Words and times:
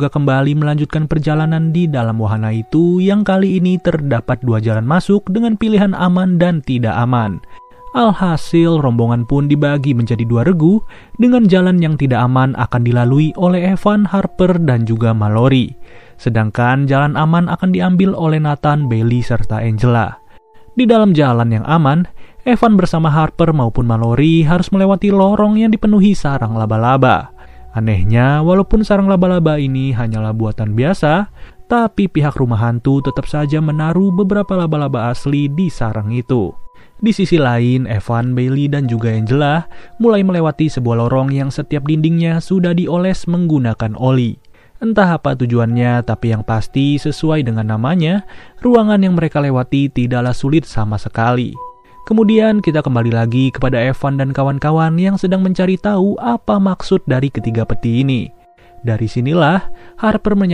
juga 0.00 0.16
kembali 0.16 0.56
melanjutkan 0.56 1.04
perjalanan 1.04 1.76
di 1.76 1.84
dalam 1.84 2.16
wahana 2.16 2.56
itu 2.56 3.04
yang 3.04 3.20
kali 3.20 3.60
ini 3.60 3.76
terdapat 3.76 4.40
dua 4.40 4.56
jalan 4.56 4.88
masuk 4.88 5.28
dengan 5.28 5.60
pilihan 5.60 5.92
aman 5.92 6.40
dan 6.40 6.64
tidak 6.64 6.96
aman. 6.96 7.36
Alhasil, 7.92 8.80
rombongan 8.80 9.28
pun 9.28 9.44
dibagi 9.44 9.92
menjadi 9.92 10.24
dua 10.24 10.48
regu 10.48 10.80
dengan 11.20 11.44
jalan 11.44 11.84
yang 11.84 12.00
tidak 12.00 12.16
aman 12.24 12.56
akan 12.56 12.80
dilalui 12.80 13.36
oleh 13.36 13.76
Evan, 13.76 14.08
Harper, 14.08 14.56
dan 14.64 14.88
juga 14.88 15.12
Mallory. 15.12 15.76
Sedangkan 16.16 16.88
jalan 16.88 17.12
aman 17.20 17.52
akan 17.52 17.68
diambil 17.68 18.16
oleh 18.16 18.40
Nathan, 18.40 18.88
Bailey, 18.88 19.20
serta 19.20 19.60
Angela. 19.60 20.16
Di 20.80 20.88
dalam 20.88 21.12
jalan 21.12 21.52
yang 21.52 21.66
aman, 21.68 22.08
Evan 22.48 22.80
bersama 22.80 23.12
Harper 23.12 23.52
maupun 23.52 23.84
Mallory 23.84 24.48
harus 24.48 24.72
melewati 24.72 25.12
lorong 25.12 25.60
yang 25.60 25.68
dipenuhi 25.68 26.16
sarang 26.16 26.56
laba-laba. 26.56 27.36
Anehnya, 27.70 28.42
walaupun 28.42 28.82
sarang 28.82 29.06
laba-laba 29.06 29.54
ini 29.54 29.94
hanyalah 29.94 30.34
buatan 30.34 30.74
biasa, 30.74 31.30
tapi 31.70 32.10
pihak 32.10 32.34
rumah 32.34 32.58
hantu 32.58 32.98
tetap 32.98 33.30
saja 33.30 33.62
menaruh 33.62 34.10
beberapa 34.10 34.58
laba-laba 34.58 35.14
asli 35.14 35.46
di 35.46 35.70
sarang 35.70 36.10
itu. 36.10 36.50
Di 37.00 37.14
sisi 37.14 37.38
lain, 37.38 37.86
Evan, 37.86 38.34
Bailey, 38.34 38.68
dan 38.68 38.90
juga 38.90 39.14
Angela 39.14 39.70
mulai 40.02 40.20
melewati 40.20 40.68
sebuah 40.68 41.06
lorong 41.06 41.32
yang 41.32 41.48
setiap 41.48 41.86
dindingnya 41.86 42.42
sudah 42.42 42.74
dioles 42.74 43.24
menggunakan 43.30 43.94
oli. 43.96 44.36
Entah 44.82 45.16
apa 45.16 45.38
tujuannya, 45.38 46.02
tapi 46.04 46.34
yang 46.34 46.42
pasti 46.44 46.98
sesuai 46.98 47.46
dengan 47.46 47.70
namanya, 47.70 48.26
ruangan 48.60 49.00
yang 49.00 49.14
mereka 49.14 49.38
lewati 49.38 49.88
tidaklah 49.88 50.34
sulit 50.34 50.66
sama 50.66 50.98
sekali. 50.98 51.69
Kemudian 52.10 52.58
kita 52.58 52.82
kembali 52.82 53.14
lagi 53.14 53.54
kepada 53.54 53.78
Evan 53.78 54.18
dan 54.18 54.34
kawan-kawan 54.34 54.98
yang 54.98 55.14
sedang 55.14 55.46
mencari 55.46 55.78
tahu 55.78 56.18
apa 56.18 56.58
maksud 56.58 57.06
dari 57.06 57.30
ketiga 57.30 57.62
peti 57.62 58.02
ini. 58.02 58.26
Dari 58.82 59.06
sinilah 59.06 59.70
Harper 59.94 60.34